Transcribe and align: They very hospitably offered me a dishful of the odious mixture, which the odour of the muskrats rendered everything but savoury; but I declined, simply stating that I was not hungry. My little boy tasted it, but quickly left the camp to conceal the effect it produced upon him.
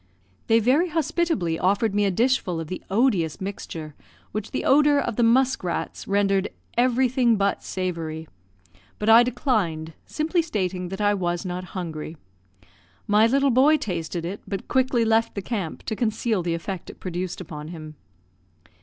They 0.47 0.59
very 0.59 0.89
hospitably 0.89 1.59
offered 1.59 1.93
me 1.93 2.05
a 2.05 2.09
dishful 2.09 2.59
of 2.59 2.69
the 2.69 2.81
odious 2.89 3.39
mixture, 3.39 3.93
which 4.31 4.49
the 4.49 4.65
odour 4.65 4.97
of 4.97 5.15
the 5.15 5.21
muskrats 5.21 6.07
rendered 6.07 6.47
everything 6.75 7.35
but 7.37 7.61
savoury; 7.63 8.27
but 8.97 9.09
I 9.09 9.21
declined, 9.21 9.93
simply 10.07 10.41
stating 10.41 10.89
that 10.89 11.01
I 11.01 11.13
was 11.13 11.45
not 11.45 11.63
hungry. 11.77 12.17
My 13.05 13.27
little 13.27 13.51
boy 13.51 13.77
tasted 13.77 14.25
it, 14.25 14.41
but 14.47 14.67
quickly 14.67 15.05
left 15.05 15.35
the 15.35 15.41
camp 15.43 15.83
to 15.83 15.95
conceal 15.95 16.41
the 16.41 16.55
effect 16.55 16.89
it 16.89 16.99
produced 16.99 17.39
upon 17.39 17.67
him. 17.67 17.93